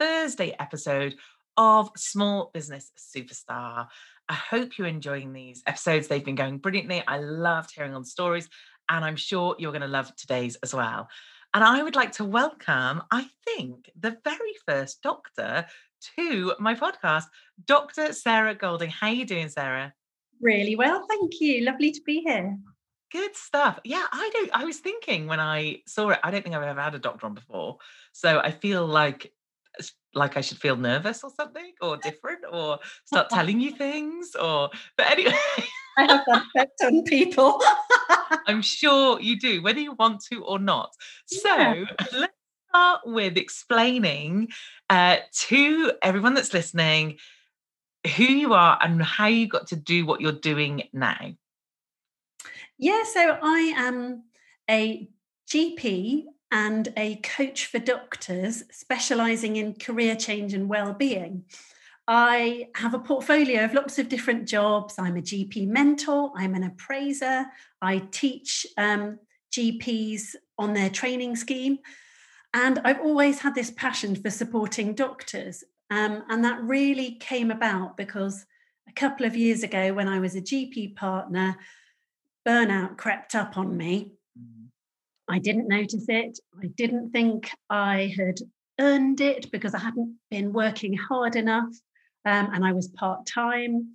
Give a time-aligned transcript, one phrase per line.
[0.00, 1.14] Thursday episode
[1.58, 3.86] of Small Business Superstar.
[4.30, 6.08] I hope you're enjoying these episodes.
[6.08, 7.04] They've been going brilliantly.
[7.06, 8.48] I loved hearing on stories,
[8.88, 11.10] and I'm sure you're going to love today's as well.
[11.52, 15.66] And I would like to welcome, I think, the very first doctor
[16.16, 17.24] to my podcast,
[17.66, 18.14] Dr.
[18.14, 18.88] Sarah Golding.
[18.88, 19.92] How are you doing, Sarah?
[20.40, 21.62] Really well, thank you.
[21.66, 22.56] Lovely to be here.
[23.12, 23.78] Good stuff.
[23.84, 24.50] Yeah, I don't.
[24.54, 27.26] I was thinking when I saw it, I don't think I've ever had a doctor
[27.26, 27.76] on before,
[28.12, 29.30] so I feel like
[30.14, 34.70] like I should feel nervous or something or different or start telling you things or
[34.96, 35.34] but anyway
[35.98, 37.60] I have that effect on people.
[38.46, 40.90] I'm sure you do, whether you want to or not.
[41.26, 41.84] So yeah.
[42.12, 42.32] let's
[42.68, 44.48] start with explaining
[44.88, 45.18] uh,
[45.48, 47.18] to everyone that's listening
[48.16, 51.32] who you are and how you got to do what you're doing now.
[52.78, 54.24] Yeah, so I am
[54.70, 55.08] a
[55.50, 61.44] GP and a coach for doctors specializing in career change and well-being.
[62.08, 64.94] I have a portfolio of lots of different jobs.
[64.98, 67.46] I'm a GP mentor, I'm an appraiser,
[67.80, 69.20] I teach um,
[69.52, 71.78] GPs on their training scheme.
[72.52, 75.62] And I've always had this passion for supporting doctors.
[75.90, 78.44] Um, and that really came about because
[78.88, 81.56] a couple of years ago, when I was a GP partner,
[82.46, 84.14] burnout crept up on me
[85.30, 86.40] I didn't notice it.
[86.60, 88.40] I didn't think I had
[88.80, 91.72] earned it because I hadn't been working hard enough
[92.24, 93.94] um, and I was part time.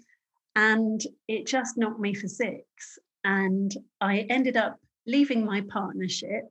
[0.55, 2.63] And it just knocked me for six.
[3.25, 6.45] And I ended up leaving my partnership.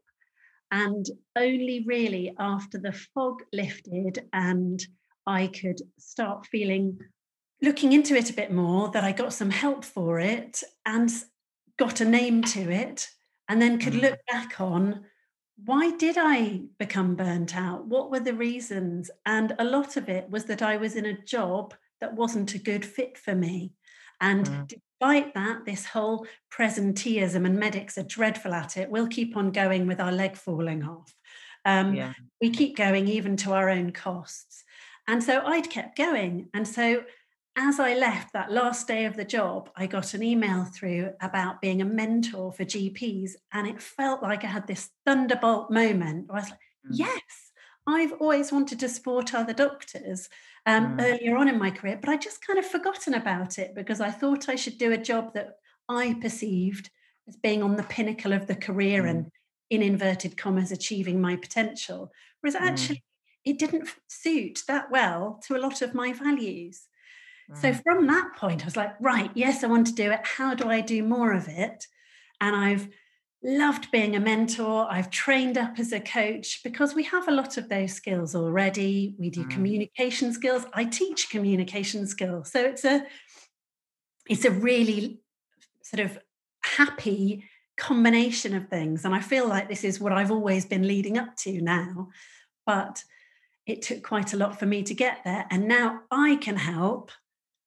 [0.70, 4.84] And only really after the fog lifted and
[5.26, 6.98] I could start feeling,
[7.62, 11.10] looking into it a bit more, that I got some help for it and
[11.78, 13.08] got a name to it
[13.48, 14.02] and then could mm.
[14.02, 15.04] look back on
[15.64, 17.86] why did I become burnt out?
[17.86, 19.10] What were the reasons?
[19.24, 22.58] And a lot of it was that I was in a job that wasn't a
[22.58, 23.72] good fit for me.
[24.20, 24.68] And mm.
[24.68, 28.90] despite that, this whole presenteeism and medics are dreadful at it.
[28.90, 31.14] We'll keep on going with our leg falling off.
[31.64, 32.14] Um, yeah.
[32.40, 34.64] We keep going even to our own costs.
[35.06, 36.48] And so I'd kept going.
[36.52, 37.04] And so
[37.56, 41.60] as I left that last day of the job, I got an email through about
[41.60, 43.32] being a mentor for GPs.
[43.52, 46.26] And it felt like I had this thunderbolt moment.
[46.30, 46.90] I was like, mm.
[46.92, 47.20] yes,
[47.86, 50.28] I've always wanted to support other doctors
[50.66, 51.02] um, mm.
[51.02, 54.10] earlier on in my career, but I just kind of forgotten about it because I
[54.10, 55.56] thought I should do a job that
[55.88, 56.90] I perceived
[57.28, 59.10] as being on the pinnacle of the career mm.
[59.10, 59.26] and
[59.70, 62.10] in inverted commas achieving my potential.
[62.40, 62.62] Whereas mm.
[62.62, 63.04] actually,
[63.44, 66.86] it didn't suit that well to a lot of my values.
[67.50, 67.60] Mm.
[67.60, 70.20] So from that point, I was like, right, yes, I want to do it.
[70.24, 71.86] How do I do more of it?
[72.40, 72.88] And I've
[73.42, 74.86] loved being a mentor.
[74.90, 79.14] I've trained up as a coach because we have a lot of those skills already.
[79.18, 79.50] We do mm.
[79.50, 80.64] communication skills.
[80.72, 82.50] I teach communication skills.
[82.50, 83.06] So it's a
[84.26, 85.20] it's a really
[85.82, 86.18] sort of
[86.64, 87.44] happy
[87.76, 89.04] combination of things.
[89.04, 92.08] And I feel like this is what I've always been leading up to now.
[92.64, 93.04] But
[93.66, 95.46] it took quite a lot for me to get there.
[95.50, 97.10] And now I can help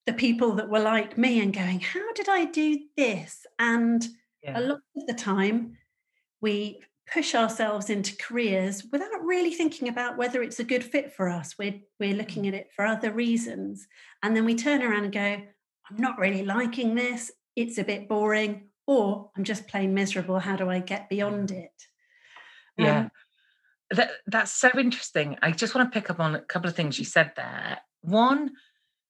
[0.08, 3.44] the people that were like me and going, How did I do this?
[3.58, 4.08] And
[4.42, 4.58] yeah.
[4.58, 5.76] a lot of the time,
[6.40, 6.80] we
[7.12, 11.56] push ourselves into careers without really thinking about whether it's a good fit for us.
[11.58, 12.48] We're, we're looking mm.
[12.48, 13.86] at it for other reasons.
[14.22, 15.20] And then we turn around and go,
[15.90, 17.30] I'm not really liking this.
[17.54, 20.38] It's a bit boring or I'm just plain miserable.
[20.38, 21.82] How do I get beyond it?
[22.78, 23.00] Yeah.
[23.00, 23.10] Um,
[23.90, 25.36] that, that's so interesting.
[25.42, 27.78] I just want to pick up on a couple of things you said there.
[28.00, 28.52] One,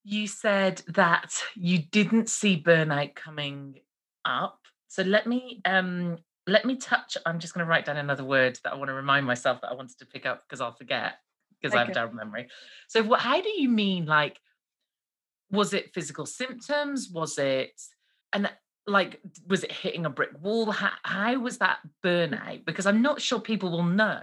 [0.05, 3.77] you said that you didn't see burnout coming
[4.25, 4.61] up.
[4.89, 7.17] So let me um let me touch.
[7.27, 9.71] I'm just going to write down another word that I want to remind myself that
[9.71, 11.15] I wanted to pick up because I'll forget
[11.61, 11.83] because okay.
[11.83, 12.49] I have terrible memory.
[12.89, 14.39] So what how do you mean like
[15.51, 17.11] was it physical symptoms?
[17.13, 17.81] Was it
[18.33, 18.51] and
[18.89, 23.21] like was it hitting a brick wall how, how was that burnout because i'm not
[23.21, 24.23] sure people will know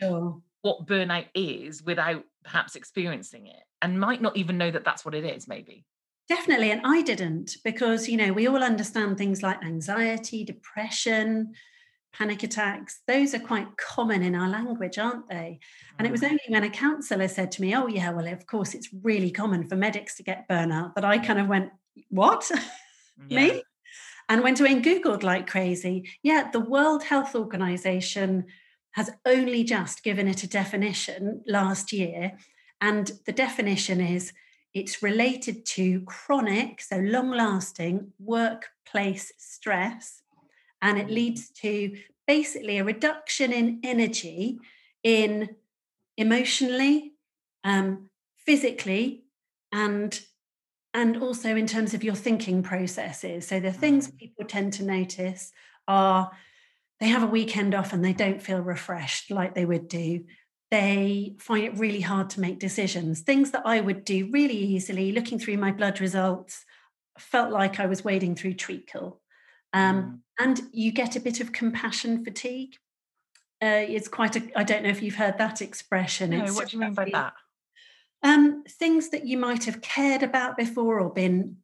[0.00, 0.40] sure.
[0.68, 5.14] What burnout is without perhaps experiencing it and might not even know that that's what
[5.14, 5.86] it is maybe
[6.28, 11.54] definitely and i didn't because you know we all understand things like anxiety depression
[12.12, 15.58] panic attacks those are quite common in our language aren't they
[15.98, 16.26] and it was mm.
[16.26, 19.66] only when a counselor said to me oh yeah well of course it's really common
[19.66, 21.70] for medics to get burnout that i kind of went
[22.10, 22.50] what
[23.28, 23.40] yeah.
[23.40, 23.62] me
[24.28, 26.10] and went away and Googled like crazy.
[26.22, 28.44] Yeah, the World Health Organization
[28.92, 32.32] has only just given it a definition last year.
[32.80, 34.32] And the definition is
[34.74, 40.22] it's related to chronic, so long lasting workplace stress.
[40.80, 41.96] And it leads to
[42.26, 44.58] basically a reduction in energy
[45.02, 45.48] in
[46.16, 47.14] emotionally,
[47.64, 49.24] um, physically,
[49.72, 50.20] and
[50.94, 53.46] and also in terms of your thinking processes.
[53.46, 54.16] So the things mm.
[54.16, 55.52] people tend to notice
[55.86, 56.30] are
[57.00, 60.24] they have a weekend off and they don't feel refreshed like they would do.
[60.70, 63.20] They find it really hard to make decisions.
[63.20, 66.64] Things that I would do really easily, looking through my blood results,
[67.18, 69.20] felt like I was wading through treacle.
[69.72, 70.02] Um,
[70.40, 70.44] mm.
[70.44, 72.74] And you get a bit of compassion fatigue.
[73.62, 76.30] Uh, it's quite a, I don't know if you've heard that expression.
[76.30, 77.34] No, what do you mean by that?
[78.22, 81.56] Um, things that you might have cared about before or been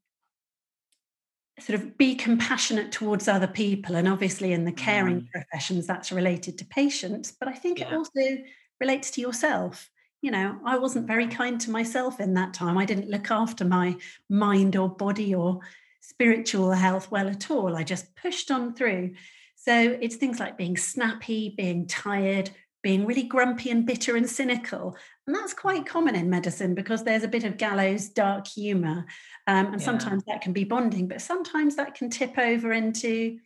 [1.60, 3.94] sort of be compassionate towards other people.
[3.94, 5.30] And obviously, in the caring mm.
[5.30, 7.88] professions, that's related to patients, but I think yeah.
[7.88, 8.38] it also
[8.80, 9.90] relates to yourself.
[10.20, 12.78] You know, I wasn't very kind to myself in that time.
[12.78, 13.96] I didn't look after my
[14.28, 15.60] mind or body or
[16.00, 17.76] spiritual health well at all.
[17.76, 19.14] I just pushed on through.
[19.56, 22.50] So it's things like being snappy, being tired,
[22.82, 24.96] being really grumpy and bitter and cynical.
[25.26, 29.06] And that's quite common in medicine because there's a bit of gallows dark humor.
[29.46, 29.84] Um, and yeah.
[29.84, 33.38] sometimes that can be bonding, but sometimes that can tip over into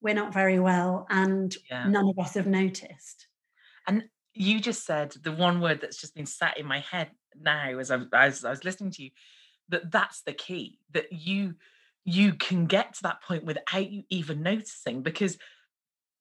[0.00, 1.88] we're not very well and yeah.
[1.88, 3.26] none of us have noticed.
[3.88, 7.78] And you just said the one word that's just been sat in my head now
[7.78, 9.10] as I, as I was listening to you
[9.68, 11.54] that that's the key that you
[12.04, 15.38] you can get to that point without you even noticing because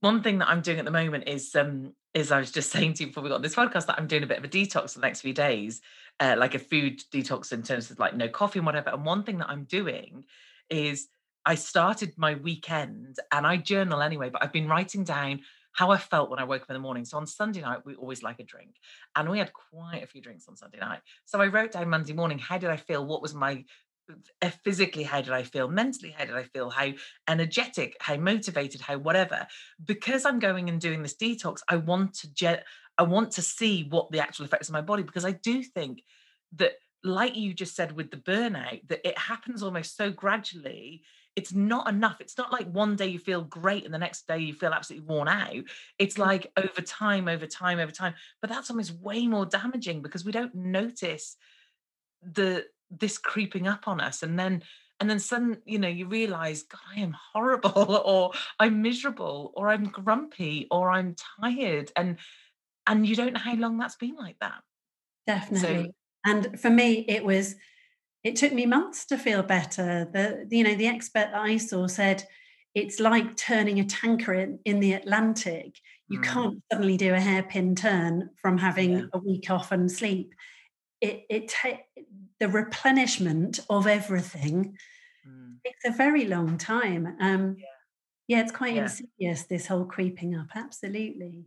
[0.05, 2.93] one thing that I'm doing at the moment is um is I was just saying
[2.93, 4.47] to you before we got on this podcast that I'm doing a bit of a
[4.47, 5.81] detox for the next few days,
[6.19, 8.91] uh, like a food detox in terms of like no coffee and whatever.
[8.91, 10.25] And one thing that I'm doing
[10.69, 11.07] is
[11.43, 15.97] I started my weekend and I journal anyway, but I've been writing down how I
[15.97, 17.03] felt when I woke up in the morning.
[17.03, 18.75] So on Sunday night, we always like a drink.
[19.15, 21.01] And we had quite a few drinks on Sunday night.
[21.25, 23.05] So I wrote down Monday morning, how did I feel?
[23.05, 23.65] What was my
[24.41, 25.67] Eh, physically how did i feel?
[25.67, 26.69] Mentally how did i feel?
[26.69, 26.91] How
[27.27, 29.47] energetic how motivated how whatever?
[29.83, 32.65] Because i'm going and doing this detox i want to jet
[32.97, 36.03] i want to see what the actual effects of my body because i do think
[36.53, 41.03] that like you just said with the burnout that it happens almost so gradually
[41.35, 42.21] it's not enough.
[42.21, 45.05] It's not like one day you feel great and the next day you feel absolutely
[45.05, 45.65] worn out.
[45.99, 46.19] It's mm.
[46.19, 48.13] like over time over time over time.
[48.39, 51.35] But that's almost way more damaging because we don't notice
[52.23, 54.61] the this creeping up on us and then
[54.99, 59.69] and then sudden you know you realize god i am horrible or i'm miserable or
[59.69, 62.17] i'm grumpy or i'm tired and
[62.87, 64.61] and you don't know how long that's been like that
[65.27, 65.91] definitely so,
[66.25, 67.55] and for me it was
[68.23, 71.87] it took me months to feel better the you know the expert that i saw
[71.87, 72.23] said
[72.75, 75.79] it's like turning a tanker in, in the Atlantic.
[76.09, 76.23] You mm.
[76.23, 79.05] can't suddenly do a hairpin turn from having yeah.
[79.13, 80.35] a week off and sleep.
[80.99, 81.79] It, it ta-
[82.45, 84.77] the replenishment of everything
[85.27, 85.55] mm.
[85.65, 87.17] takes a very long time.
[87.19, 87.65] Um, yeah.
[88.27, 88.41] yeah.
[88.41, 88.83] it's quite yeah.
[88.83, 89.43] insidious.
[89.43, 91.45] This whole creeping up, absolutely.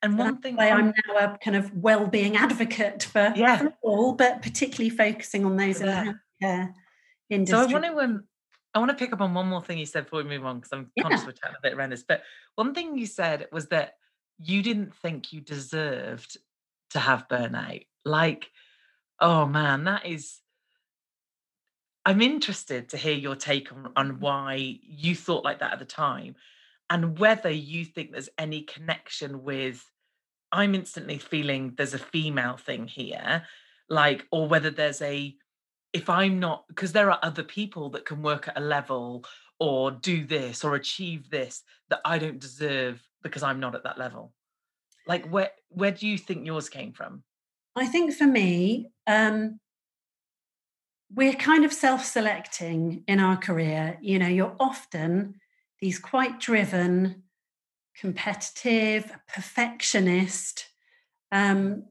[0.00, 3.58] And one thing why I'm now a kind of well-being advocate for, yeah.
[3.58, 6.02] for all, but particularly focusing on those yeah.
[6.02, 6.72] in the healthcare
[7.30, 7.58] industry.
[7.58, 8.24] So I want to um,
[8.74, 10.60] I want to pick up on one more thing you said before we move on
[10.60, 11.02] because I'm yeah.
[11.02, 12.04] conscious we're chatting a bit around this.
[12.06, 12.22] But
[12.54, 13.94] one thing you said was that
[14.38, 16.36] you didn't think you deserved
[16.90, 17.86] to have burnout.
[18.04, 18.48] Like,
[19.20, 20.38] oh man, that is.
[22.04, 24.20] I'm interested to hear your take on, on mm-hmm.
[24.20, 26.36] why you thought like that at the time
[26.90, 29.84] and whether you think there's any connection with
[30.52, 33.42] i'm instantly feeling there's a female thing here
[33.88, 35.34] like or whether there's a
[35.92, 39.24] if i'm not because there are other people that can work at a level
[39.60, 43.98] or do this or achieve this that i don't deserve because i'm not at that
[43.98, 44.32] level
[45.06, 47.22] like where where do you think yours came from
[47.78, 49.58] i think for me um
[51.14, 55.34] we're kind of self-selecting in our career you know you're often
[55.80, 57.22] these quite driven,
[57.96, 60.66] competitive, perfectionist,
[61.30, 61.84] um,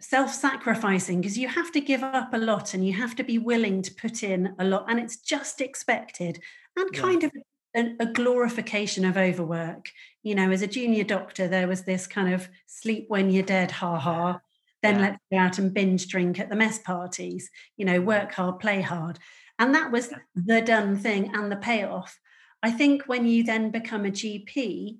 [0.00, 3.38] self sacrificing, because you have to give up a lot and you have to be
[3.38, 6.40] willing to put in a lot, and it's just expected
[6.76, 7.00] and yeah.
[7.00, 7.32] kind of
[7.74, 9.90] a glorification of overwork.
[10.22, 13.70] You know, as a junior doctor, there was this kind of sleep when you're dead,
[13.70, 14.40] ha ha.
[14.82, 15.00] Then yeah.
[15.02, 18.80] let's go out and binge drink at the mess parties, you know, work hard, play
[18.80, 19.18] hard.
[19.58, 22.18] And that was the done thing and the payoff.
[22.62, 24.98] I think when you then become a GP,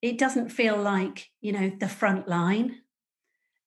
[0.00, 2.76] it doesn't feel like, you know, the front line.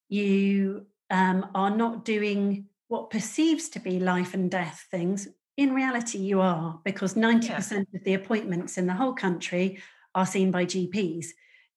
[0.07, 5.27] You um, are not doing what perceives to be life and death things.
[5.57, 7.77] In reality, you are, because 90% yeah.
[7.97, 9.81] of the appointments in the whole country
[10.15, 11.27] are seen by GPs.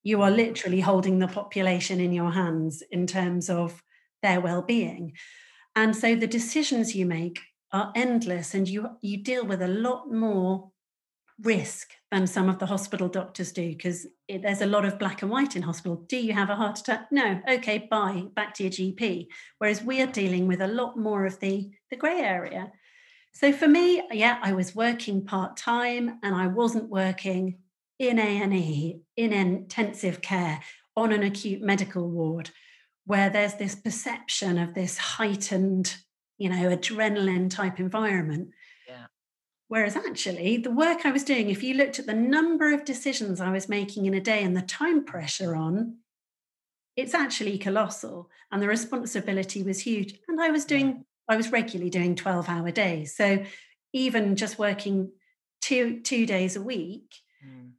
[0.05, 0.37] You are mm.
[0.37, 3.83] literally holding the population in your hands in terms of
[4.23, 5.15] their well-being.
[5.75, 7.41] And so the decisions you make
[7.73, 10.71] are endless and you you deal with a lot more
[11.43, 15.31] risk than some of the hospital doctors do because there's a lot of black and
[15.31, 15.97] white in hospital.
[16.09, 17.09] Do you have a heart attack?
[17.11, 17.41] No.
[17.49, 18.27] Okay, bye.
[18.37, 19.27] Back to your GP.
[19.59, 22.71] Whereas we are dealing with a lot more of the the grey area.
[23.33, 27.59] So for me, yeah, I was working part time and I wasn't working
[27.99, 30.61] in A and E in intensive care
[30.97, 32.51] on an acute medical ward
[33.07, 35.97] where there's this perception of this heightened,
[36.39, 38.51] you know, adrenaline type environment
[38.89, 39.07] Yeah.
[39.69, 43.41] Whereas actually, the work I was doing, if you looked at the number of decisions
[43.41, 45.99] I was making in a day and the time pressure on,
[46.97, 48.31] it's actually colossal.
[48.53, 50.15] And the responsibility was huge.
[50.29, 53.17] And I was doing, I was regularly doing 12 hour days.
[53.17, 53.45] So
[53.93, 55.13] even just working
[55.61, 57.71] two, two days a week, mm.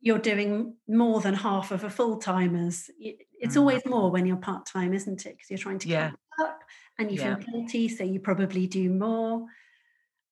[0.00, 2.90] You're doing more than half of a full timer's.
[2.98, 3.60] It's mm.
[3.60, 5.36] always more when you're part time, isn't it?
[5.36, 6.12] Because you're trying to yeah.
[6.40, 6.60] up
[6.98, 7.36] and you yeah.
[7.36, 7.88] feel guilty.
[7.88, 9.46] So you probably do more.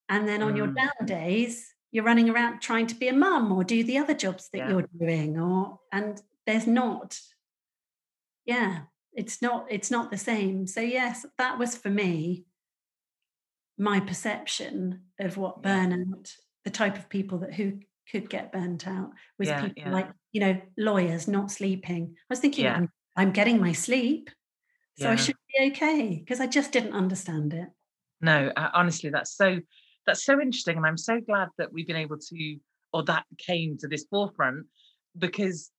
[0.08, 0.58] And then on mm.
[0.58, 4.14] your down days, you're running around trying to be a mum or do the other
[4.14, 4.68] jobs that yeah.
[4.70, 7.18] you're doing, or and there's not,
[8.44, 8.80] yeah,
[9.12, 10.66] it's not, it's not the same.
[10.66, 12.44] So yes, that was for me
[13.78, 16.32] my perception of what burnout,
[16.64, 17.78] the type of people that who
[18.10, 19.90] could get burnt out was yeah, people yeah.
[19.90, 22.14] like, you know, lawyers not sleeping.
[22.14, 24.30] I was thinking, I'm, I'm getting my sleep.
[24.98, 27.68] So I should be okay because I just didn't understand it.
[28.22, 29.58] No, uh, honestly, that's so
[30.06, 30.78] that's so interesting.
[30.78, 32.56] And I'm so glad that we've been able to,
[32.94, 34.64] or that came to this forefront,
[35.18, 35.70] because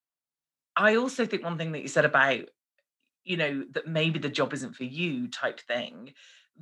[0.75, 2.41] I also think one thing that you said about,
[3.23, 6.13] you know, that maybe the job isn't for you type thing,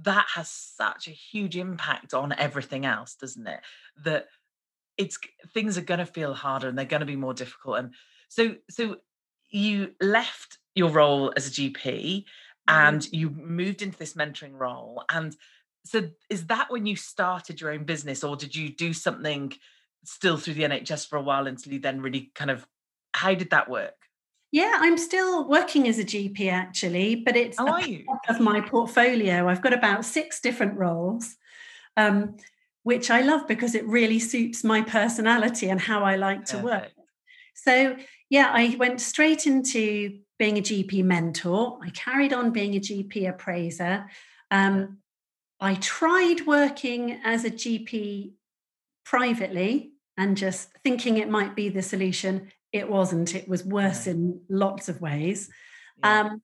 [0.04, 3.60] that has such a huge impact on everything else, doesn't it?
[4.06, 4.28] That
[4.98, 5.18] it's
[5.54, 7.80] things are going to feel harder and they're going to be more difficult.
[7.80, 7.94] And
[8.30, 8.98] so, so
[9.50, 12.24] you left your role as a GP mm-hmm.
[12.68, 15.36] and you moved into this mentoring role and
[15.86, 19.54] so is that when you started your own business or did you do something
[20.04, 22.68] still through the NHS for a while until you then really kind of
[23.14, 23.94] how did that work?
[24.52, 27.92] Yeah, I'm still working as a GP actually, but it's How part
[28.30, 29.48] of my portfolio.
[29.48, 31.36] I've got about six different roles,
[31.98, 32.38] um,
[32.86, 36.92] which I love because it really suits my personality and how I like to work.
[37.56, 37.96] So
[38.30, 41.80] yeah, I went straight into being a GP mentor.
[41.82, 44.06] I carried on being a GP appraiser.
[44.52, 45.00] Um,
[45.60, 48.34] I tried working as a GP
[49.04, 52.52] privately and just thinking it might be the solution.
[52.72, 55.50] It wasn't, it was worse in lots of ways.
[56.04, 56.20] Yeah.
[56.20, 56.42] Um,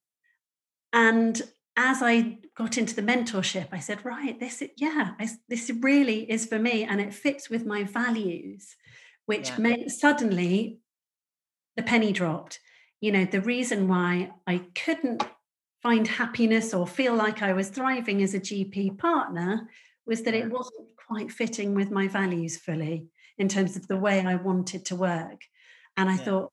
[0.91, 1.39] and
[1.77, 6.45] as I got into the mentorship, I said, right, this, yeah, I, this really is
[6.45, 8.75] for me and it fits with my values
[9.25, 9.57] which yeah.
[9.59, 10.79] meant suddenly
[11.77, 12.59] the penny dropped.
[12.99, 15.23] You know, the reason why I couldn't
[15.81, 19.69] find happiness or feel like I was thriving as a GP partner
[20.05, 24.19] was that it wasn't quite fitting with my values fully in terms of the way
[24.19, 25.41] I wanted to work.
[25.97, 26.23] And I yeah.
[26.23, 26.51] thought,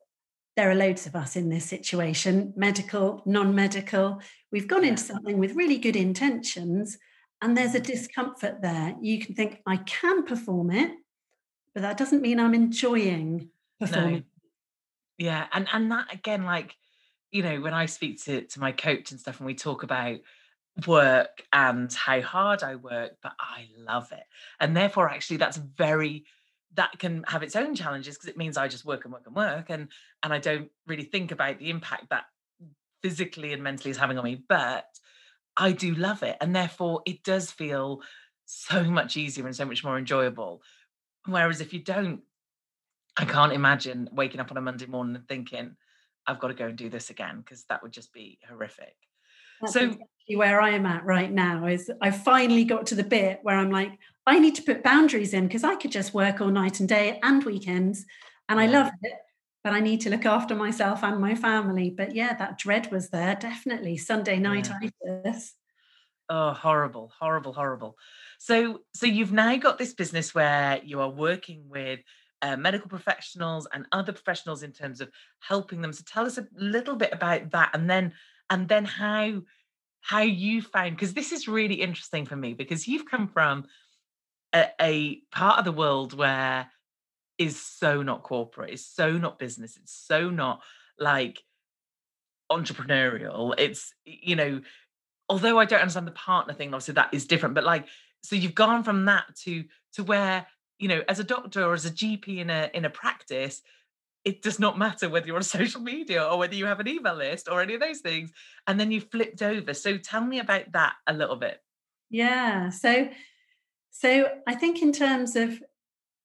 [0.59, 4.21] there are loads of us in this situation medical, non medical.
[4.51, 6.99] We've gone into something with really good intentions,
[7.41, 7.87] and there's a mm.
[7.87, 8.97] discomfort there.
[9.01, 10.91] You can think, I can perform it,
[11.75, 14.15] but that doesn't mean I'm enjoying performing.
[14.15, 14.23] No.
[15.19, 15.47] Yeah.
[15.53, 16.75] And and that again, like,
[17.31, 20.19] you know, when I speak to, to my coach and stuff, and we talk about
[20.89, 24.25] work and how hard I work, but I love it.
[24.59, 26.25] And therefore, actually, that's very
[26.79, 29.35] that can have its own challenges because it means I just work and work and
[29.35, 29.89] work and
[30.23, 32.27] and I don't really think about the impact that
[33.03, 34.87] physically and mentally is having on me but
[35.57, 38.01] I do love it and therefore it does feel
[38.47, 40.63] so much easier and so much more enjoyable.
[41.27, 42.21] Whereas if you don't
[43.17, 45.75] I can't imagine waking up on a Monday morning and thinking
[46.29, 48.95] I've got to go and do this again because that would just be horrific.
[49.61, 53.03] That's so exactly where I am at right now is I finally got to the
[53.03, 56.41] bit where I'm like I need to put boundaries in because I could just work
[56.41, 58.05] all night and day and weekends
[58.49, 59.13] and I love it.
[59.65, 61.91] But I need to look after myself and my family.
[61.91, 63.97] But yeah, that dread was there, definitely.
[63.97, 64.75] Sunday night yeah.
[66.31, 67.97] Oh, horrible, horrible, horrible.
[68.39, 72.01] So, so you've now got this business where you are working with
[72.43, 75.93] uh, medical professionals and other professionals in terms of helping them.
[75.93, 78.13] So, tell us a little bit about that, and then,
[78.51, 79.43] and then how
[80.01, 83.67] how you found because this is really interesting for me because you've come from
[84.55, 86.71] a, a part of the world where
[87.39, 90.63] is so not corporate, it's so not business, it's so not
[90.99, 91.43] like
[92.51, 93.55] entrepreneurial.
[93.59, 94.61] It's, you know,
[95.29, 97.87] although I don't understand the partner thing, obviously that is different, but like,
[98.23, 99.65] so you've gone from that to
[99.95, 100.47] to where,
[100.79, 103.63] you know, as a doctor or as a GP in a in a practice,
[104.25, 107.15] it does not matter whether you're on social media or whether you have an email
[107.15, 108.33] list or any of those things.
[108.67, 109.73] And then you flipped over.
[109.75, 111.63] So tell me about that a little bit.
[112.11, 112.71] Yeah.
[112.71, 113.09] So
[114.01, 115.61] so I think in terms of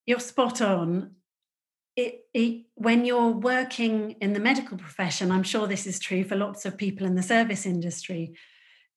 [0.05, 1.11] you're spot on.
[1.95, 6.35] It, it, when you're working in the medical profession, I'm sure this is true for
[6.35, 8.33] lots of people in the service industry,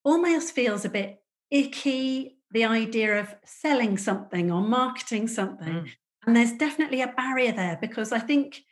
[0.03, 5.73] almost feels a bit icky the idea of selling something or marketing something.
[5.73, 5.89] Mm.
[6.25, 8.63] And there's definitely a barrier there because I think,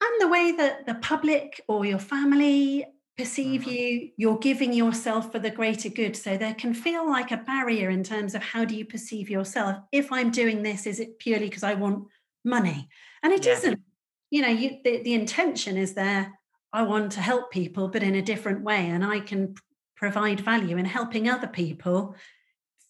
[0.00, 2.86] and the way that the public or your family
[3.18, 3.70] perceive mm-hmm.
[3.70, 6.16] you you're giving yourself for the greater good.
[6.16, 9.76] So there can feel like a barrier in terms of how do you perceive yourself?
[9.92, 12.06] If i'm doing this is it purely because i want
[12.44, 12.88] money?
[13.22, 13.58] And it yeah.
[13.64, 13.78] not
[14.30, 16.38] you know you, the, the intention is there.
[16.72, 19.54] I want to help people but in a different way and i can
[19.96, 22.14] provide value in helping other people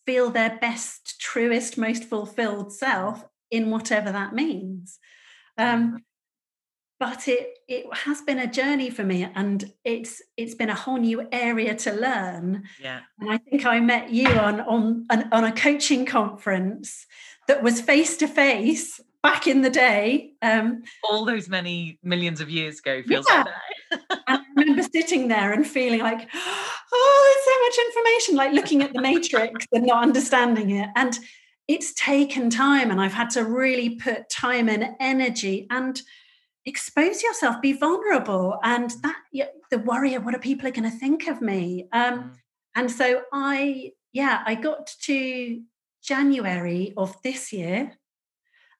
[0.04, 4.98] feel their best truest most fulfilled self in whatever that means.
[5.56, 5.96] Um, mm-hmm
[7.00, 10.96] but it it has been a journey for me and it's it's been a whole
[10.96, 12.64] new area to learn.
[12.80, 13.00] Yeah.
[13.20, 17.06] And i think i met you on on an, on a coaching conference
[17.46, 22.48] that was face to face back in the day um, all those many millions of
[22.48, 23.44] years ago feels yeah.
[23.90, 26.28] like that i remember sitting there and feeling like
[26.92, 30.88] oh there's so much information like looking at the matrix and not understanding it.
[30.94, 31.18] And
[31.66, 36.00] it's taken time and i've had to really put time and energy and
[36.68, 39.16] expose yourself, be vulnerable, and that
[39.70, 41.88] the worry of what are people are going to think of me.
[41.92, 42.34] Um, mm.
[42.76, 45.62] And so I, yeah, I got to
[46.02, 47.92] January of this year,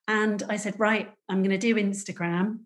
[0.07, 2.59] and I said, right, I'm going to do Instagram.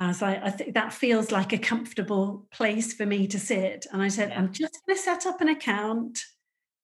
[0.00, 3.86] Uh, so I, I think that feels like a comfortable place for me to sit.
[3.92, 4.38] And I said, yeah.
[4.38, 6.22] I'm just going to set up an account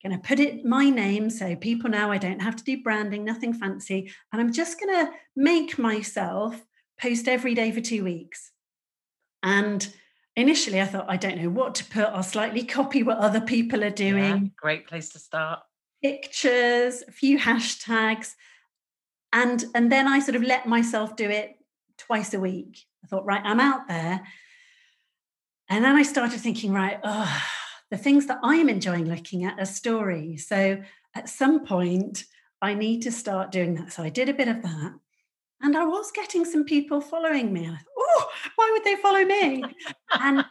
[0.05, 3.25] going to put it my name so people know I don't have to do branding,
[3.25, 4.13] nothing fancy.
[4.33, 6.63] And I'm just going to make myself
[7.01, 8.53] post every day for two weeks.
[9.43, 9.87] And
[10.37, 12.05] initially I thought, I don't know what to put.
[12.05, 14.25] I'll slightly copy what other people are doing.
[14.25, 15.61] Yeah, great place to start.
[16.03, 18.33] Pictures, a few hashtags.
[19.33, 21.57] And, and then I sort of let myself do it
[21.99, 22.85] twice a week.
[23.03, 24.23] I thought, right, I'm out there.
[25.69, 27.43] And then I started thinking, right, oh,
[27.91, 30.47] the things that I'm enjoying looking at are stories.
[30.47, 30.83] So
[31.15, 32.25] at some point,
[32.61, 33.93] I need to start doing that.
[33.93, 34.95] So I did a bit of that.
[35.65, 37.67] And I was getting some people following me.
[37.67, 39.65] I thought, oh, why would they follow me?
[40.13, 40.45] and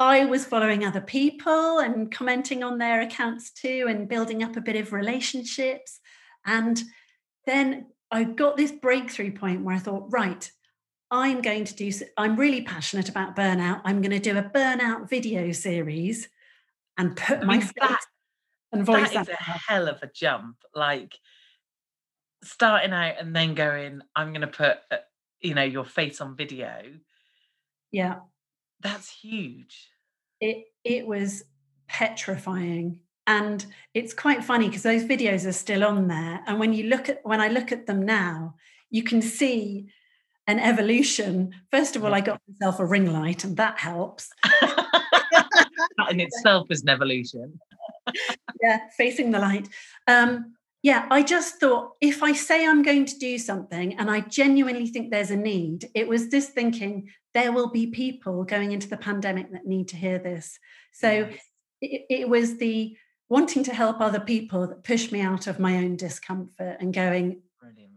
[0.00, 4.60] I was following other people and commenting on their accounts too and building up a
[4.60, 6.00] bit of relationships.
[6.44, 6.82] And
[7.46, 10.50] then I got this breakthrough point where I thought, right,
[11.12, 13.82] I'm going to do, I'm really passionate about burnout.
[13.84, 16.28] I'm going to do a burnout video series
[16.98, 18.06] and put I mean, my face
[18.72, 19.12] and voice.
[19.12, 20.56] That is a hell of a jump.
[20.74, 21.14] Like,
[22.44, 24.96] starting out and then going, I'm going to put, uh,
[25.40, 26.82] you know, your face on video.
[27.90, 28.16] Yeah.
[28.80, 29.88] That's huge.
[30.40, 31.44] It it was
[31.88, 33.00] petrifying.
[33.26, 36.40] And it's quite funny because those videos are still on there.
[36.46, 38.56] And when you look at when I look at them now,
[38.90, 39.86] you can see
[40.46, 41.54] an evolution.
[41.70, 44.28] First of all, I got myself a ring light, and that helps.
[44.60, 47.58] that in itself is an evolution.
[48.60, 49.68] yeah, facing the light.
[50.06, 50.54] Um,
[50.84, 54.86] yeah, I just thought if I say I'm going to do something and I genuinely
[54.86, 58.98] think there's a need, it was this thinking there will be people going into the
[58.98, 60.58] pandemic that need to hear this.
[60.92, 61.30] So
[61.80, 62.98] it, it was the
[63.30, 67.40] wanting to help other people that pushed me out of my own discomfort and going,
[67.58, 67.94] Brilliant.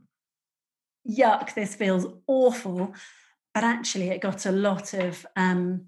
[1.06, 2.94] yuck, this feels awful.
[3.54, 5.88] But actually, it got a lot of, um,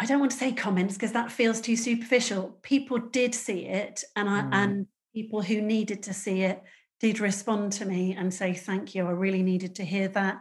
[0.00, 2.58] I don't want to say comments because that feels too superficial.
[2.62, 4.48] People did see it, and I, mm.
[4.52, 6.62] and people who needed to see it
[7.00, 9.06] did respond to me and say, Thank you.
[9.06, 10.40] I really needed to hear that.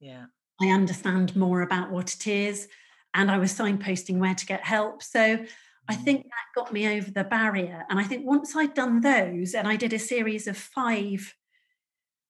[0.00, 0.26] Yeah.
[0.60, 2.68] I understand more about what it is.
[3.14, 5.02] And I was signposting where to get help.
[5.02, 5.44] So
[5.88, 6.24] I think mm.
[6.24, 7.84] that got me over the barrier.
[7.88, 11.34] And I think once I'd done those, and I did a series of five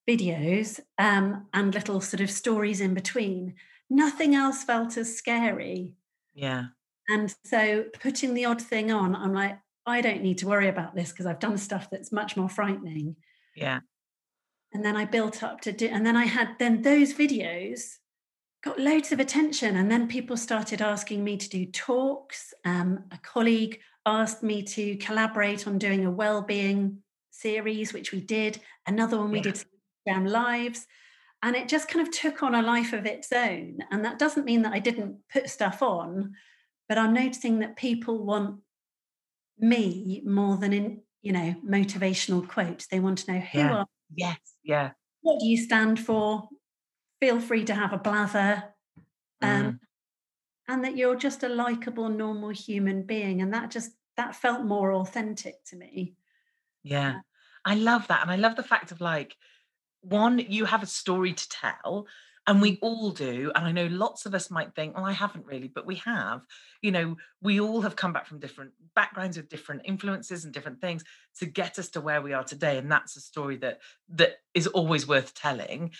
[0.08, 3.54] videos um, and little sort of stories in between,
[3.88, 5.94] nothing else felt as scary.
[6.34, 6.66] Yeah.
[7.08, 10.94] And so putting the odd thing on, I'm like, I don't need to worry about
[10.94, 13.16] this because I've done stuff that's much more frightening.
[13.54, 13.80] Yeah.
[14.72, 17.98] And then I built up to do, and then I had, then those videos
[18.62, 19.76] got loads of attention.
[19.76, 22.54] And then people started asking me to do talks.
[22.64, 26.98] Um, a colleague asked me to collaborate on doing a well-being
[27.30, 28.60] series, which we did.
[28.86, 29.52] Another one we yeah.
[30.06, 30.86] did lives.
[31.42, 33.78] And it just kind of took on a life of its own.
[33.90, 36.32] And that doesn't mean that I didn't put stuff on,
[36.88, 38.60] but I'm noticing that people want
[39.58, 43.74] me more than in you know motivational quotes they want to know who yeah.
[43.74, 44.38] are yes.
[44.62, 44.90] Yeah.
[45.22, 46.48] What do you stand for?
[47.20, 48.64] Feel free to have a blather
[49.40, 49.78] um, mm.
[50.68, 54.92] and that you're just a likable normal human being and that just that felt more
[54.92, 56.14] authentic to me.
[56.82, 57.20] Yeah.
[57.64, 59.34] I love that and i love the fact of like
[60.02, 62.06] one you have a story to tell
[62.46, 65.46] and we all do and i know lots of us might think well i haven't
[65.46, 66.42] really but we have.
[66.82, 70.80] You know we all have come back from different backgrounds with different influences and different
[70.80, 71.04] things
[71.38, 73.80] to get us to where we are today and that's a story that
[74.10, 75.92] that is always worth telling.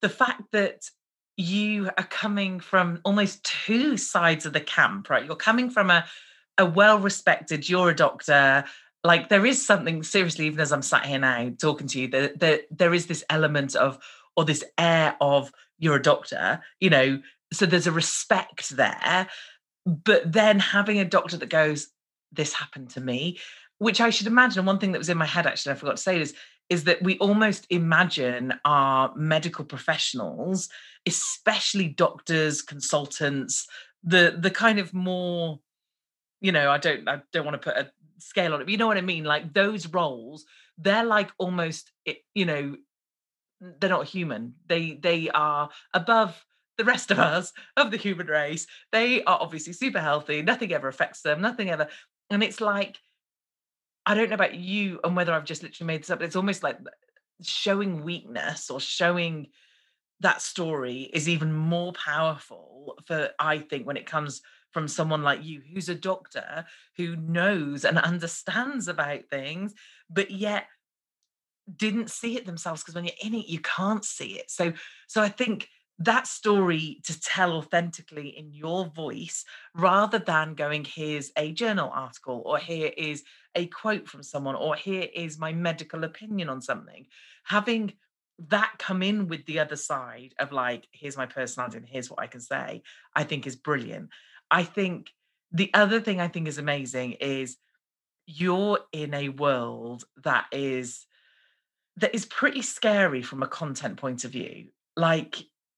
[0.00, 0.90] The fact that
[1.36, 5.24] you are coming from almost two sides of the camp right?
[5.24, 6.04] You're coming from a
[6.58, 8.64] a well respected you're a doctor.
[9.04, 12.38] Like there is something seriously even as i'm sat here now talking to you that,
[12.40, 13.98] that there is this element of
[14.36, 17.20] or this air of you're a doctor, you know,
[17.52, 19.28] so there's a respect there.
[19.84, 21.88] But then having a doctor that goes,
[22.30, 23.38] this happened to me,
[23.78, 24.64] which I should imagine.
[24.64, 26.34] One thing that was in my head, actually, I forgot to say this,
[26.70, 30.68] is that we almost imagine our medical professionals,
[31.06, 33.66] especially doctors, consultants,
[34.02, 35.60] the the kind of more,
[36.40, 38.78] you know, I don't I don't want to put a scale on it, but you
[38.78, 39.24] know what I mean?
[39.24, 40.46] Like those roles,
[40.78, 41.90] they're like almost,
[42.34, 42.76] you know,
[43.80, 44.54] they're not human.
[44.66, 46.44] They they are above
[46.78, 48.66] the rest of us of the human race.
[48.90, 50.42] They are obviously super healthy.
[50.42, 51.40] Nothing ever affects them.
[51.40, 51.88] Nothing ever.
[52.30, 52.98] And it's like
[54.04, 56.22] I don't know about you and whether I've just literally made this up.
[56.22, 56.78] It's almost like
[57.42, 59.48] showing weakness or showing
[60.20, 65.44] that story is even more powerful for I think when it comes from someone like
[65.44, 66.64] you who's a doctor
[66.96, 69.74] who knows and understands about things
[70.08, 70.66] but yet
[71.76, 74.50] didn't see it themselves because when you're in it you can't see it.
[74.50, 74.72] So
[75.06, 81.30] so i think that story to tell authentically in your voice rather than going here's
[81.36, 83.22] a journal article or here is
[83.54, 87.06] a quote from someone or here is my medical opinion on something.
[87.44, 87.92] Having
[88.48, 92.18] that come in with the other side of like here's my personality and here's what
[92.18, 92.82] i can say
[93.14, 94.08] i think is brilliant.
[94.50, 95.10] I think
[95.52, 97.56] the other thing i think is amazing is
[98.26, 101.06] you're in a world that is
[101.96, 104.68] that is pretty scary from a content point of view.
[104.96, 105.36] Like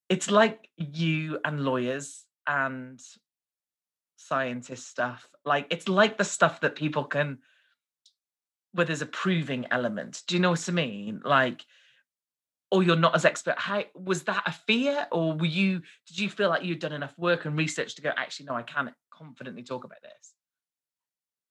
[0.09, 3.00] it's like you and lawyers and
[4.16, 5.29] scientist stuff.
[5.44, 7.38] Like it's like the stuff that people can
[8.72, 10.22] where there's a proving element.
[10.27, 11.20] Do you know what I mean?
[11.24, 11.64] Like
[12.70, 13.55] or you're not as expert.
[13.57, 15.07] How was that a fear?
[15.12, 18.11] Or were you did you feel like you'd done enough work and research to go,
[18.16, 20.35] actually, no, I can confidently talk about this?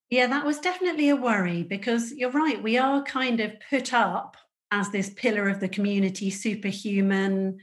[0.09, 2.61] Yeah, that was definitely a worry because you're right.
[2.61, 4.35] We are kind of put up
[4.73, 7.59] as this pillar of the community, superhuman,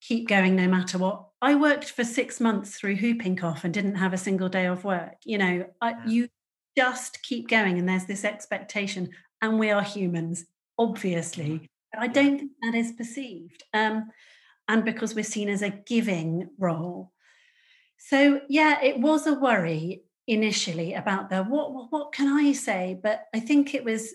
[0.00, 1.26] keep going no matter what.
[1.42, 4.84] I worked for six months through whooping cough and didn't have a single day of
[4.84, 5.16] work.
[5.24, 6.28] You know, I, you
[6.76, 9.10] just keep going, and there's this expectation,
[9.42, 10.44] and we are humans,
[10.78, 11.68] obviously.
[11.92, 13.64] But I don't think that is perceived.
[13.74, 14.10] Um,
[14.68, 17.12] and because we're seen as a giving role.
[17.98, 22.98] So yeah, it was a worry initially about the what what can I say?
[23.02, 24.14] But I think it was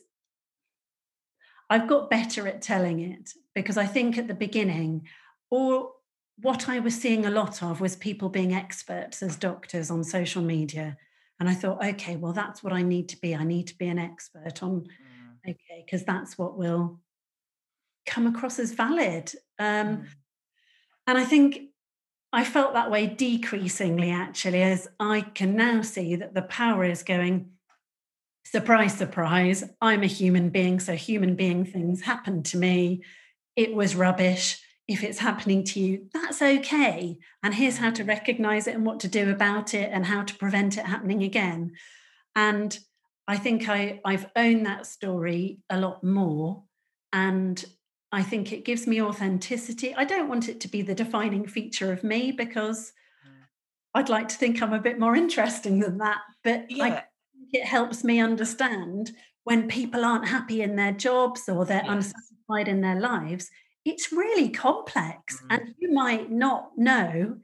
[1.69, 5.07] I've got better at telling it because I think at the beginning,
[5.51, 5.91] or
[6.41, 10.41] what I was seeing a lot of was people being experts as doctors on social
[10.41, 10.97] media.
[11.39, 13.35] And I thought, okay, well, that's what I need to be.
[13.35, 15.49] I need to be an expert on, mm.
[15.49, 16.99] okay, because that's what will
[18.05, 19.31] come across as valid.
[19.57, 20.05] Um, mm.
[21.07, 21.69] And I think
[22.31, 27.03] I felt that way decreasingly, actually, as I can now see that the power is
[27.03, 27.51] going,
[28.43, 30.79] surprise, surprise, I'm a human being.
[30.79, 33.03] So human being things happen to me.
[33.55, 34.61] It was rubbish.
[34.87, 37.19] If it's happening to you, that's okay.
[37.43, 40.35] And here's how to recognize it and what to do about it and how to
[40.35, 41.73] prevent it happening again.
[42.35, 42.77] And
[43.27, 46.63] I think I, I've owned that story a lot more.
[47.13, 47.63] And
[48.11, 49.93] I think it gives me authenticity.
[49.93, 52.91] I don't want it to be the defining feature of me because
[53.27, 53.31] mm.
[53.93, 56.17] I'd like to think I'm a bit more interesting than that.
[56.43, 57.03] But yeah.
[57.51, 59.11] It helps me understand
[59.43, 61.89] when people aren't happy in their jobs or they're yes.
[61.89, 63.49] unsatisfied in their lives.
[63.85, 65.47] It's really complex, mm.
[65.49, 67.37] and you might not know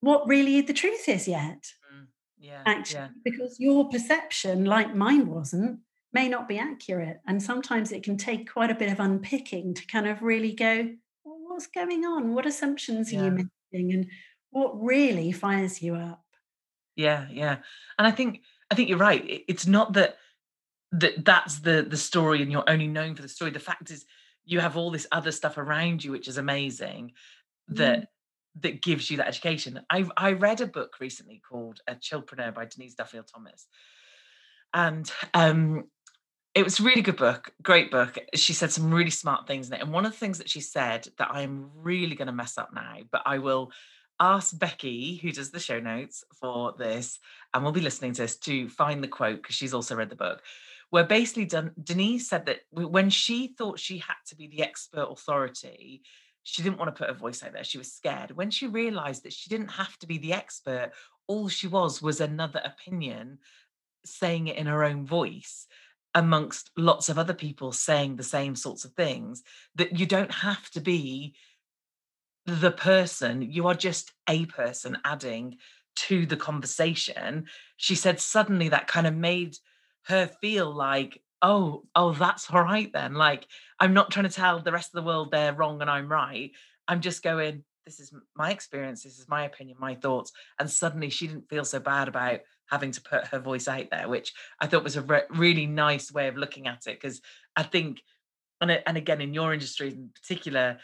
[0.00, 1.72] what really the truth is yet.
[1.94, 2.06] Mm.
[2.38, 3.08] Yeah, actually, yeah.
[3.24, 5.80] because your perception, like mine wasn't,
[6.12, 7.20] may not be accurate.
[7.26, 10.90] And sometimes it can take quite a bit of unpicking to kind of really go,
[11.24, 12.34] well, what's going on?
[12.34, 13.20] What assumptions yeah.
[13.20, 13.30] are you
[13.72, 13.92] making?
[13.92, 14.06] And
[14.50, 16.22] what really fires you up?
[16.96, 17.58] Yeah, yeah.
[17.98, 18.42] And I think
[18.72, 19.44] I think you're right.
[19.46, 20.16] It's not that
[20.92, 23.50] that that's the the story and you're only known for the story.
[23.50, 24.06] The fact is
[24.44, 27.12] you have all this other stuff around you which is amazing
[27.68, 28.06] that mm.
[28.62, 29.80] that gives you that education.
[29.90, 33.66] I I read a book recently called A Chillpreneur by Denise Duffield Thomas.
[34.72, 35.84] And um
[36.54, 38.18] it was a really good book, great book.
[38.34, 39.80] She said some really smart things in it.
[39.80, 42.74] And one of the things that she said that I'm really going to mess up
[42.74, 43.72] now, but I will
[44.22, 47.18] ask Becky, who does the show notes for this,
[47.52, 50.16] and we'll be listening to this to find the quote because she's also read the
[50.16, 50.42] book.
[50.90, 51.50] Where basically
[51.82, 56.02] Denise said that when she thought she had to be the expert authority,
[56.44, 57.64] she didn't want to put her voice out there.
[57.64, 58.30] She was scared.
[58.30, 60.92] When she realized that she didn't have to be the expert,
[61.26, 63.38] all she was was another opinion
[64.04, 65.66] saying it in her own voice
[66.14, 69.42] amongst lots of other people saying the same sorts of things
[69.74, 71.34] that you don't have to be
[72.46, 75.56] the person you are just a person adding
[75.94, 77.46] to the conversation.
[77.76, 79.56] She said suddenly that kind of made
[80.06, 83.14] her feel like oh oh that's all right then.
[83.14, 83.46] Like
[83.78, 86.50] i'm not trying to tell the rest of the world they're wrong and i'm right.
[86.88, 90.32] I'm just going this is my experience this is my opinion my thoughts.
[90.58, 92.40] And suddenly she didn't feel so bad about
[92.72, 96.10] having to put her voice out there, which I thought was a re- really nice
[96.10, 96.98] way of looking at it.
[96.98, 97.20] Because
[97.54, 98.00] I think,
[98.62, 100.78] and, and again, in your industry in particular,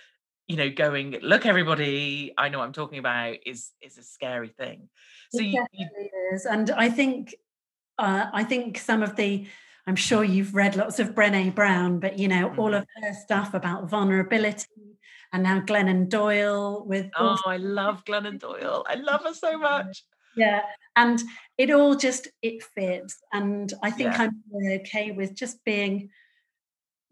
[0.49, 4.49] you know, going, look, everybody, I know what I'm talking about is is a scary
[4.49, 4.89] thing.
[5.31, 5.89] So it you, you,
[6.33, 7.35] is, and I think,
[7.99, 9.47] uh, I think some of the,
[9.87, 12.61] I'm sure you've read lots of Brené Brown, but you know, mm-hmm.
[12.61, 14.67] all of her stuff about vulnerability
[15.33, 17.11] and now Glennon Doyle with.
[17.17, 18.85] Oh, I love Glennon Doyle.
[18.89, 20.03] I love her so much
[20.39, 20.63] yeah
[20.97, 21.23] and
[21.59, 24.23] it all just it fits and i think yeah.
[24.23, 26.09] i'm really okay with just being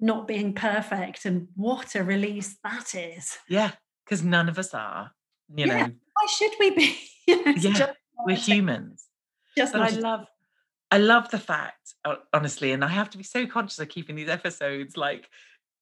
[0.01, 3.73] not being perfect and what a release that is yeah
[4.05, 5.11] because none of us are
[5.55, 5.87] you yeah.
[5.87, 7.93] know why should we be yeah
[8.27, 9.07] we're humans
[9.57, 10.27] just but i love
[10.91, 11.95] i love the fact
[12.33, 15.29] honestly and i have to be so conscious of keeping these episodes like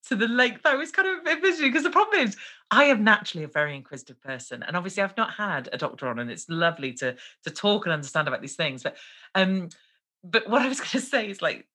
[0.08, 1.70] to the length I was kind of envisioning.
[1.70, 2.36] Because the problem is,
[2.70, 6.18] I am naturally a very inquisitive person, and obviously, I've not had a doctor on,
[6.18, 8.82] and it's lovely to to talk and understand about these things.
[8.82, 8.96] But
[9.34, 9.70] um,
[10.22, 11.66] but what I was going to say is like,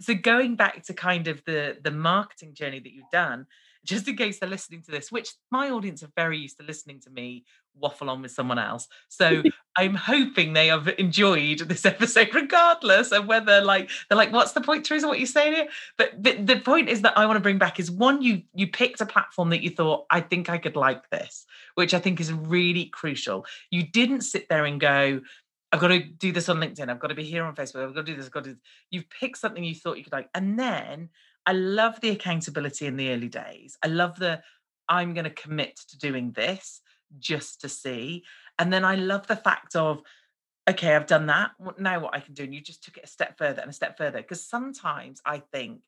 [0.00, 3.46] so going back to kind of the the marketing journey that you've done,
[3.84, 7.00] just in case they're listening to this, which my audience are very used to listening
[7.00, 7.44] to me
[7.78, 8.88] waffle on with someone else.
[9.08, 9.42] So
[9.76, 14.60] I'm hoping they have enjoyed this episode, regardless of whether like they're like, what's the
[14.60, 15.06] point, Teresa?
[15.06, 15.68] What you're saying here?
[15.96, 18.66] But the, the point is that I want to bring back is one, you you
[18.66, 22.20] picked a platform that you thought, I think I could like this, which I think
[22.20, 23.46] is really crucial.
[23.70, 25.20] You didn't sit there and go,
[25.72, 26.88] I've got to do this on LinkedIn.
[26.88, 27.86] I've got to be here on Facebook.
[27.86, 28.26] I've got to do this.
[28.26, 28.56] I've got to.
[28.90, 31.10] You've picked something you thought you could like, and then
[31.46, 33.78] I love the accountability in the early days.
[33.82, 34.42] I love the
[34.88, 36.80] I'm going to commit to doing this
[37.18, 38.24] just to see.
[38.58, 40.02] And then I love the fact of,
[40.68, 41.52] okay, I've done that.
[41.78, 42.42] Now what I can do?
[42.42, 44.18] And you just took it a step further and a step further.
[44.18, 45.82] Because sometimes I think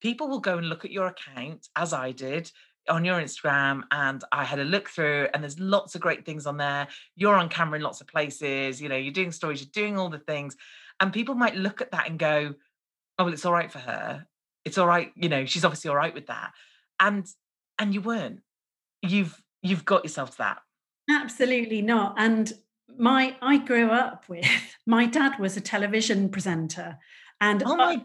[0.00, 2.50] people will go and look at your account, as I did
[2.88, 6.46] on your Instagram, and I had a look through, and there's lots of great things
[6.46, 6.88] on there.
[7.16, 10.08] You're on camera in lots of places, you know, you're doing stories, you're doing all
[10.08, 10.56] the things.
[11.00, 12.54] And people might look at that and go,
[13.18, 14.26] oh, well, it's all right for her
[14.68, 16.52] it's all right, you know, she's obviously all right with that.
[17.00, 17.26] and
[17.78, 18.40] and you weren't.
[19.02, 20.58] You've you've got yourself to that.
[21.10, 22.14] Absolutely not.
[22.18, 22.52] And
[22.98, 24.46] my I grew up with
[24.86, 26.98] my dad was a television presenter
[27.40, 28.04] and oh my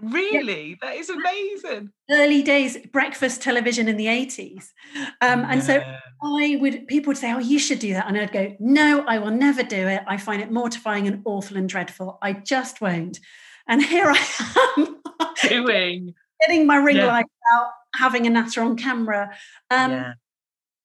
[0.00, 0.78] really?
[0.80, 1.90] That is amazing.
[2.10, 4.72] Early days breakfast television in the 80s
[5.20, 5.82] um, and so
[6.22, 8.06] i would people would say oh you should do that.
[8.08, 10.02] And i'd go no i will never do it.
[10.06, 12.18] I find it mortifying and awful and dreadful.
[12.22, 13.20] I just won't.
[13.66, 14.96] And here i am
[15.48, 16.14] doing.
[16.40, 17.06] getting my ring yeah.
[17.06, 19.30] light out having a natter on camera.
[19.70, 20.12] Um, yeah.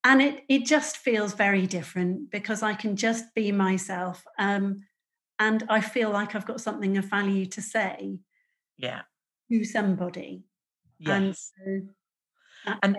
[0.04, 4.84] and it it just feels very different because I can just be myself, um,
[5.39, 8.19] and I feel like I've got something of value to say,
[8.84, 9.02] yeah,
[9.50, 10.43] to somebody.
[11.00, 11.89] Yes, and
[12.65, 12.98] so and,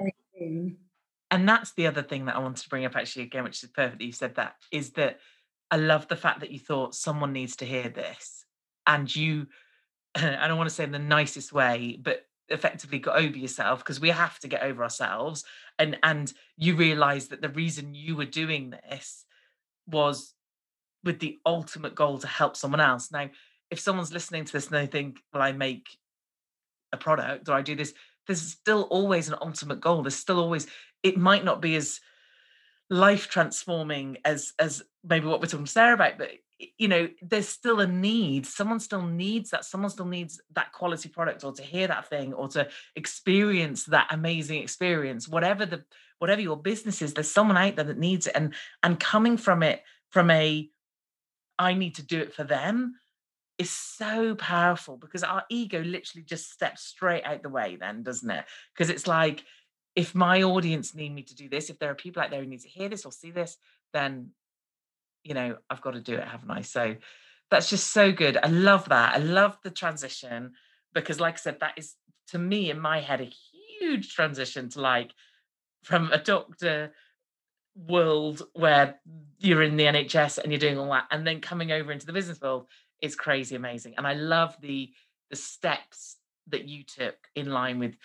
[1.30, 3.70] and that's the other thing that I wanted to bring up actually again, which is
[3.70, 5.20] perfect that you said that is that
[5.70, 8.44] I love the fact that you thought someone needs to hear this,
[8.86, 9.46] and you.
[10.14, 14.00] I don't want to say in the nicest way, but effectively got over yourself because
[14.00, 15.44] we have to get over ourselves
[15.78, 19.24] and and you realize that the reason you were doing this
[19.86, 20.34] was
[21.04, 23.30] with the ultimate goal to help someone else now
[23.74, 25.86] if someone's listening to this and they think well i make
[26.92, 27.92] a product or i do this
[28.26, 30.02] there's still always an ultimate goal.
[30.02, 30.66] There's still always
[31.02, 32.00] it might not be as
[32.90, 36.30] life transforming as as maybe what we're talking to sarah about but
[36.78, 38.46] you know there's still a need.
[38.46, 39.64] Someone still needs that.
[39.64, 44.06] Someone still needs that quality product or to hear that thing or to experience that
[44.10, 45.28] amazing experience.
[45.28, 45.84] Whatever the
[46.20, 49.62] whatever your business is there's someone out there that needs it and and coming from
[49.62, 50.70] it from a
[51.58, 52.94] i need to do it for them
[53.58, 58.30] is so powerful because our ego literally just steps straight out the way then doesn't
[58.30, 59.44] it because it's like
[59.94, 62.48] if my audience need me to do this if there are people out there who
[62.48, 63.56] need to hear this or see this
[63.92, 64.30] then
[65.24, 66.60] you know, I've got to do it, haven't I?
[66.60, 66.94] So
[67.50, 68.38] that's just so good.
[68.40, 69.14] I love that.
[69.14, 70.52] I love the transition
[70.92, 71.94] because, like I said, that is
[72.28, 73.30] to me in my head a
[73.80, 75.12] huge transition to like
[75.82, 76.92] from a doctor
[77.74, 79.00] world where
[79.40, 82.12] you're in the NHS and you're doing all that, and then coming over into the
[82.12, 82.66] business world
[83.04, 83.94] is crazy amazing.
[83.96, 84.90] And I love the
[85.30, 86.16] the steps
[86.48, 87.96] that you took in line with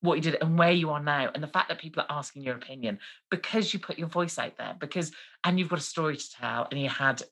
[0.00, 2.42] what you did and where you are now and the fact that people are asking
[2.42, 2.98] your opinion
[3.30, 5.10] because you put your voice out there because
[5.42, 7.22] and you've got a story to tell and you had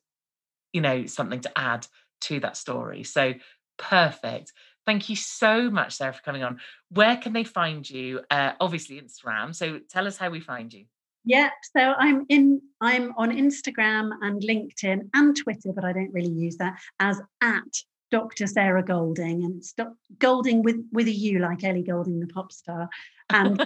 [0.72, 1.86] you know something to add
[2.20, 3.34] to that story so
[3.78, 4.52] perfect.
[4.84, 6.60] Thank you so much sarah for coming on.
[6.90, 8.20] Where can they find you?
[8.30, 10.86] Uh, obviously instagram so tell us how we find you
[11.26, 16.30] yeah, so I'm in I'm on Instagram and LinkedIn and Twitter, but I don't really
[16.30, 17.64] use that as at
[18.12, 18.46] Dr.
[18.46, 19.74] Sarah Goulding, and it's
[20.20, 22.88] Goulding with with a U, like Ellie Goulding the pop star.
[23.28, 23.60] And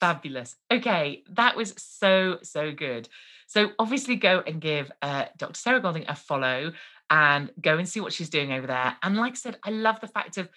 [0.00, 0.56] Fabulous.
[0.72, 3.08] Okay, that was so, so good.
[3.46, 5.58] So obviously go and give uh, Dr.
[5.58, 6.72] Sarah Goulding a follow
[7.10, 8.96] and go and see what she's doing over there.
[9.02, 10.48] And like I said, I love the fact of,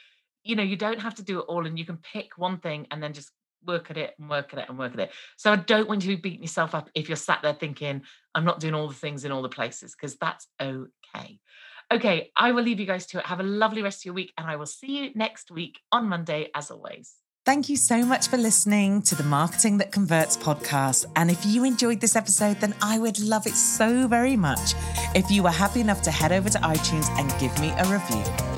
[0.44, 2.88] you know, you don't have to do it all and you can pick one thing
[2.92, 3.32] and then just
[3.66, 5.12] work at it and work at it and work at it.
[5.38, 8.04] So I don't want you to be beating yourself up if you're sat there thinking,
[8.36, 11.40] I'm not doing all the things in all the places, because that's okay.
[11.92, 13.26] Okay, I will leave you guys to it.
[13.26, 16.08] Have a lovely rest of your week, and I will see you next week on
[16.08, 17.14] Monday, as always.
[17.46, 21.08] Thank you so much for listening to the Marketing That Converts podcast.
[21.18, 24.76] And if you enjoyed this episode, then I would love it so very much
[25.14, 28.53] if you were happy enough to head over to iTunes and give me a review.